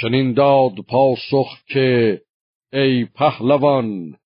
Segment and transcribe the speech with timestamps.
[0.00, 2.20] چنین داد پاسخ که
[2.72, 4.16] ای پهلوان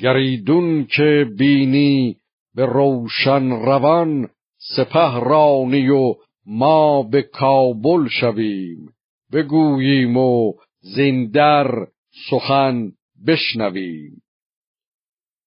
[0.00, 2.16] گریدون که بینی
[2.54, 4.28] به روشن روان
[4.76, 6.14] سپه رانی و
[6.46, 8.94] ما به کابل شویم.
[9.32, 11.86] بگوییم و زیندر
[12.30, 12.92] سخن
[13.26, 14.22] بشنویم.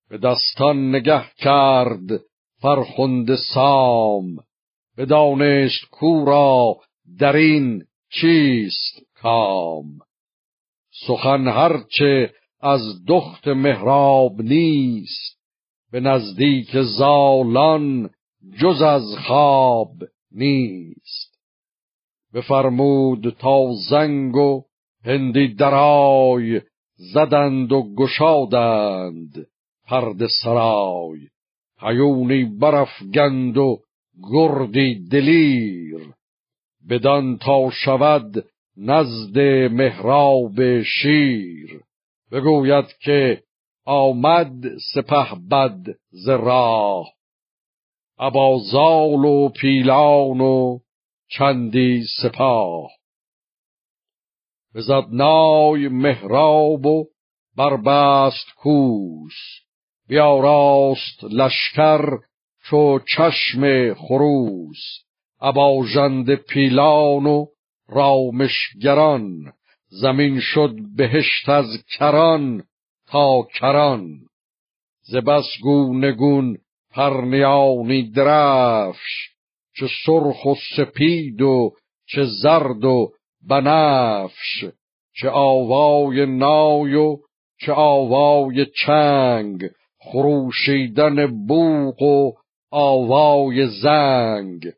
[0.09, 2.21] به دستان نگه کرد
[2.61, 4.35] فرخنده سام.
[4.97, 6.75] بدانست کورا
[7.19, 9.99] در این چیست؟ کام
[11.07, 15.39] سخن هرچه از دخت مهراب نیست
[15.91, 18.09] به نزدیک زالان
[18.61, 19.91] جز از خواب
[20.31, 21.39] نیست.
[22.33, 24.63] بفرمود تا زنگ و
[25.03, 26.61] هندی درای
[26.95, 29.47] زدند و گشادند
[29.87, 31.19] پرد سرای.
[31.81, 33.79] هیونی برافگند و
[34.31, 36.13] گردی دلیر.
[36.89, 38.45] بدان تا شود
[38.77, 39.37] نزد
[39.71, 41.81] مهراب شیر.
[42.31, 43.43] بگوید که
[43.85, 47.13] آمد سپه بد ز راه.
[48.19, 50.79] ابازال و پیلان و
[51.29, 52.89] چندی سپاه.
[54.75, 57.05] بزد نای مهراب و
[57.57, 59.33] بربست کوس.
[60.07, 62.05] بیاراست لشکر
[62.69, 65.05] چو چشم خروس.
[65.41, 67.45] اباژند پیلان و
[67.87, 69.53] رامشگران
[69.87, 72.63] زمین شد بهشت از کران
[73.07, 74.19] تا کران.
[75.01, 76.15] ز بس گونه
[76.91, 79.29] پرنیانی درفش
[79.79, 81.71] چه سرخ و سپید و
[82.07, 83.11] چه زرد و
[83.49, 84.65] بنفش
[85.13, 87.17] چه آوای نای و
[87.59, 89.69] چه آوای چنگ
[89.99, 92.31] خروشیدن بوق و
[92.71, 94.71] آوای زنگ.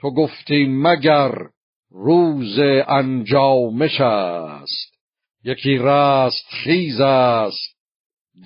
[0.00, 1.32] تو گفتی مگر
[1.94, 4.94] روز انجامش است.
[5.44, 7.76] یکی رست خیز است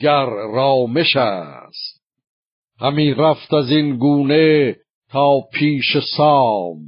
[0.00, 2.03] گر رامش است.
[2.81, 4.76] همی رفت از این گونه
[5.10, 6.78] تا پیش سام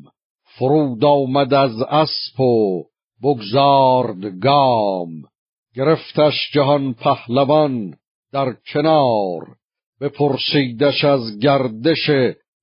[0.59, 2.85] فرود آمد از اسب و
[3.23, 5.11] بگذارد گام.
[5.75, 7.95] گرفتش جهان پهلوان
[8.33, 9.57] در کنار
[10.01, 12.11] بپرسیدش از گردش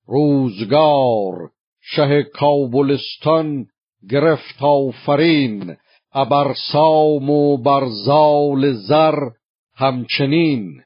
[0.06, 1.50] روزگار.
[1.80, 3.66] شه کابلستان
[4.10, 5.76] گرفت آفرین
[6.14, 9.18] ابرسام و برزال زر
[9.76, 10.82] همچنین.